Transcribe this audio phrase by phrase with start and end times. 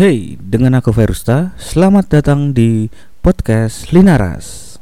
[0.00, 2.88] Hey, dengan aku Verusta, selamat datang di
[3.20, 4.80] podcast Linaras.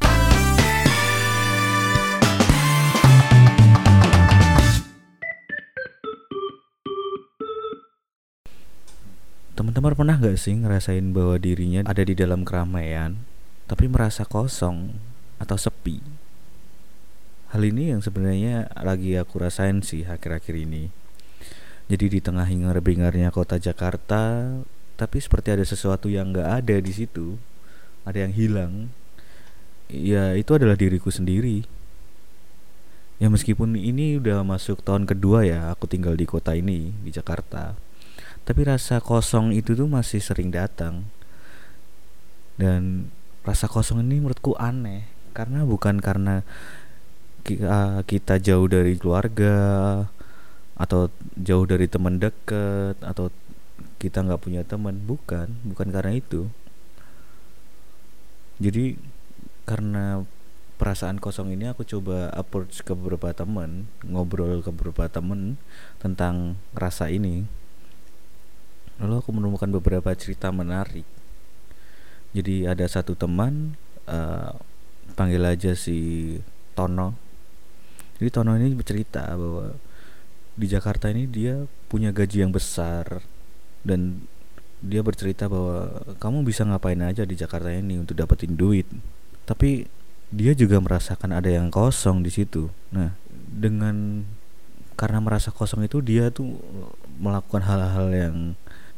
[9.59, 13.19] Teman-teman pernah gak sih ngerasain bahwa dirinya ada di dalam keramaian,
[13.67, 15.03] tapi merasa kosong
[15.43, 15.99] atau sepi?
[17.51, 20.95] Hal ini yang sebenarnya lagi aku rasain sih akhir-akhir ini.
[21.91, 24.55] Jadi di tengah hingar-bingarnya kota Jakarta,
[24.99, 27.39] tapi seperti ada sesuatu yang gak ada di situ,
[28.03, 28.91] ada yang hilang.
[29.89, 31.65] Ya itu adalah diriku sendiri.
[33.23, 37.75] Ya meskipun ini udah masuk tahun kedua ya aku tinggal di kota ini di Jakarta
[38.49, 41.05] tapi rasa kosong itu tuh masih sering datang
[42.57, 43.13] dan
[43.45, 45.05] rasa kosong ini menurutku aneh
[45.37, 46.41] karena bukan karena
[48.09, 49.57] kita jauh dari keluarga
[50.81, 53.29] atau jauh dari teman dekat atau
[53.99, 55.03] kita nggak punya teman.
[55.03, 56.47] Bukan bukan karena itu.
[58.59, 58.99] Jadi
[59.69, 60.27] karena
[60.79, 65.59] perasaan kosong ini aku coba approach ke beberapa teman ngobrol ke beberapa teman
[65.99, 67.45] tentang rasa ini.
[68.99, 71.07] Lalu aku menemukan beberapa cerita menarik.
[72.35, 74.55] Jadi ada satu teman uh,
[75.15, 76.39] panggil aja si
[76.75, 77.15] Tono.
[78.19, 79.75] Jadi Tono ini bercerita bahwa
[80.59, 83.23] di Jakarta ini dia punya gaji yang besar
[83.83, 84.23] dan
[84.79, 88.87] dia bercerita bahwa kamu bisa ngapain aja di Jakarta ini untuk dapetin duit.
[89.43, 89.91] Tapi
[90.31, 92.71] dia juga merasakan ada yang kosong di situ.
[92.95, 93.17] Nah
[93.49, 94.23] dengan
[94.95, 96.59] karena merasa kosong itu dia tuh
[97.19, 98.37] melakukan hal-hal yang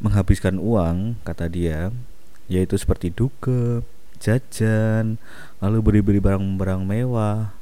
[0.01, 1.93] menghabiskan uang kata dia
[2.49, 3.85] yaitu seperti duke
[4.21, 5.21] jajan
[5.61, 7.53] lalu beli-beli barang-barang mewah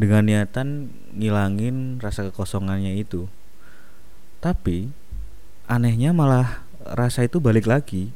[0.00, 3.28] dengan niatan ngilangin rasa kekosongannya itu.
[4.40, 4.88] Tapi
[5.70, 8.10] anehnya malah rasa itu balik lagi.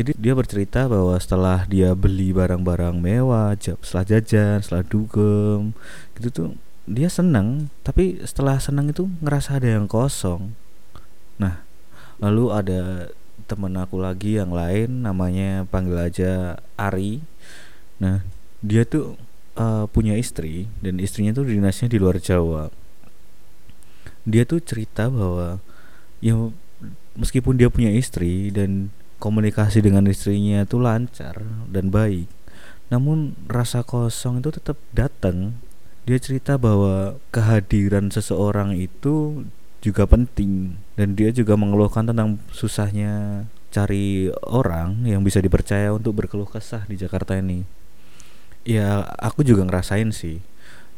[0.00, 5.74] Jadi dia bercerita bahwa setelah dia beli barang-barang mewah setelah jajan setelah dugem
[6.14, 6.48] gitu tuh
[6.86, 10.54] dia senang tapi setelah senang itu ngerasa ada yang kosong.
[11.36, 11.66] Nah
[12.22, 13.10] lalu ada
[13.50, 17.18] temen aku lagi yang lain namanya panggil aja Ari.
[17.98, 18.22] Nah
[18.62, 19.18] dia tuh
[19.58, 22.70] uh, punya istri dan istrinya tuh dinasnya di luar Jawa.
[24.22, 25.58] Dia tuh cerita bahwa
[26.22, 26.38] ya
[27.18, 32.30] meskipun dia punya istri dan komunikasi dengan istrinya tuh lancar dan baik
[32.88, 35.58] namun rasa kosong itu tetap datang
[36.08, 39.44] dia cerita bahwa kehadiran seseorang itu
[39.84, 46.48] juga penting dan dia juga mengeluhkan tentang susahnya cari orang yang bisa dipercaya untuk berkeluh
[46.48, 47.68] kesah di Jakarta ini.
[48.64, 50.40] Ya, aku juga ngerasain sih.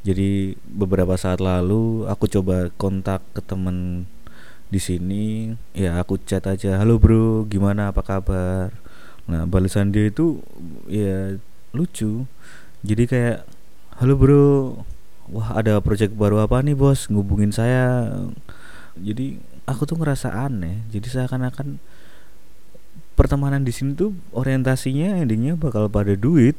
[0.00, 4.08] Jadi beberapa saat lalu aku coba kontak ke temen
[4.70, 8.70] di sini, ya aku chat aja, "Halo bro, gimana apa kabar?"
[9.26, 10.42] Nah, balasan dia itu
[10.86, 11.36] ya
[11.74, 12.24] lucu.
[12.86, 13.38] Jadi kayak,
[14.00, 14.46] "Halo bro,
[15.30, 17.10] wah ada project baru apa nih bos?
[17.10, 18.14] Ngubungin saya."
[18.98, 21.78] jadi aku tuh ngerasa aneh jadi seakan-akan
[23.14, 26.56] pertemanan di sini tuh orientasinya endingnya bakal pada duit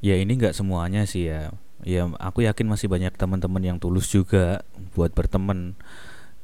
[0.00, 1.52] ya ini nggak semuanya sih ya
[1.84, 5.76] ya aku yakin masih banyak teman-teman yang tulus juga buat berteman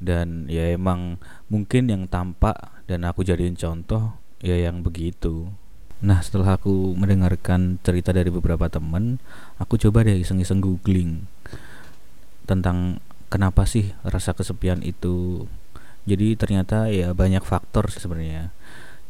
[0.03, 1.17] dan ya emang
[1.49, 5.49] mungkin yang tampak dan aku jadiin contoh ya yang begitu.
[6.05, 9.17] Nah setelah aku mendengarkan cerita dari beberapa teman
[9.57, 11.25] Aku coba deh iseng-iseng googling
[12.45, 13.01] Tentang
[13.33, 15.49] kenapa sih rasa kesepian itu.
[16.07, 18.55] Jadi ternyata ya banyak faktor sebenarnya.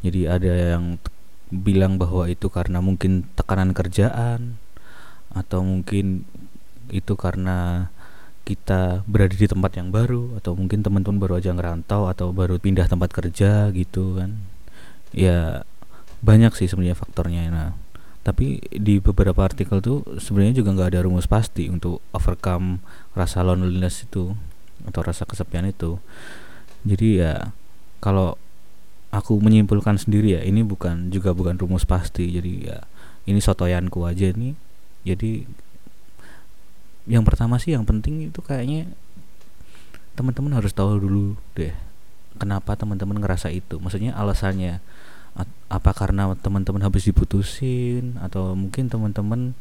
[0.01, 1.03] Jadi ada yang
[1.51, 4.59] bilang bahwa itu karena mungkin tekanan kerjaan
[5.37, 6.25] atau mungkin
[6.89, 7.91] itu karena
[8.47, 12.87] kita berada di tempat yang baru atau mungkin teman-teman baru aja ngerantau atau baru pindah
[12.87, 14.39] tempat kerja gitu kan.
[15.11, 15.67] Ya
[16.23, 17.51] banyak sih sebenarnya faktornya.
[17.51, 17.71] Nah
[18.23, 22.83] tapi di beberapa artikel tuh sebenarnya juga nggak ada rumus pasti untuk overcome
[23.19, 24.35] rasa loneliness itu
[24.87, 25.99] atau rasa kesepian itu.
[26.87, 27.51] Jadi ya
[27.99, 28.39] kalau
[29.11, 32.31] aku menyimpulkan sendiri ya ini bukan juga bukan rumus pasti.
[32.31, 32.87] Jadi ya
[33.27, 34.55] ini sotoyanku aja nih.
[35.03, 35.51] Jadi
[37.07, 38.91] yang pertama sih yang penting itu kayaknya
[40.19, 41.71] teman-teman harus tahu dulu deh
[42.37, 43.81] kenapa teman-teman ngerasa itu.
[43.81, 44.85] Maksudnya alasannya
[45.69, 49.53] apa karena teman-teman habis diputusin atau mungkin teman-teman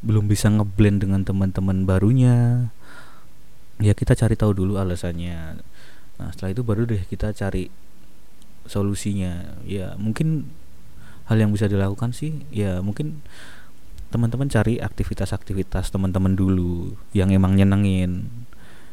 [0.00, 2.68] belum bisa ngeblend dengan teman-teman barunya.
[3.80, 5.60] Ya kita cari tahu dulu alasannya.
[6.20, 7.72] Nah setelah itu baru deh kita cari
[8.68, 9.60] solusinya.
[9.64, 10.50] Ya mungkin
[11.30, 13.22] hal yang bisa dilakukan sih ya mungkin
[14.10, 18.26] teman-teman cari aktivitas-aktivitas teman-teman dulu yang emang nyenengin.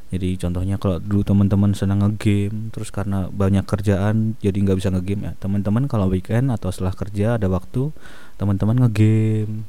[0.08, 5.28] Jadi contohnya kalau dulu teman-teman senang ngegame terus karena banyak kerjaan jadi nggak bisa ngegame.
[5.28, 7.92] Ya teman-teman kalau weekend atau setelah kerja ada waktu
[8.40, 9.68] teman-teman ngegame.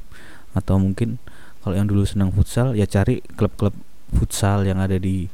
[0.55, 1.19] Atau mungkin
[1.65, 3.75] kalau yang dulu senang futsal ya cari klub-klub
[4.15, 5.27] futsal yang ada di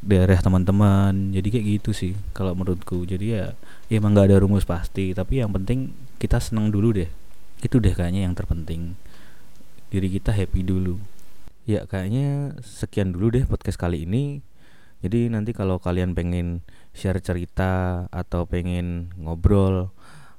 [0.00, 1.36] daerah teman-teman.
[1.36, 3.04] Jadi kayak gitu sih kalau menurutku.
[3.04, 3.52] Jadi ya,
[3.92, 5.12] ya emang nggak ada rumus pasti.
[5.12, 7.10] Tapi yang penting kita senang dulu deh.
[7.60, 8.96] Itu deh kayaknya yang terpenting
[9.90, 10.98] diri kita happy dulu.
[11.66, 14.42] Ya kayaknya sekian dulu deh podcast kali ini.
[15.04, 16.64] Jadi nanti kalau kalian pengen
[16.96, 19.92] share cerita atau pengen ngobrol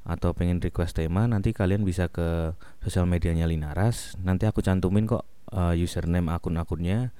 [0.07, 5.27] atau pengen request tema nanti kalian bisa ke sosial medianya Linaras nanti aku cantumin kok
[5.51, 7.11] uh, username akun-akunnya.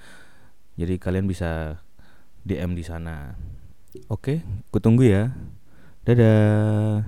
[0.80, 1.84] Jadi kalian bisa
[2.48, 3.36] DM di sana.
[4.08, 4.42] Oke
[4.72, 5.36] kutunggu ya.
[6.08, 7.04] Dadah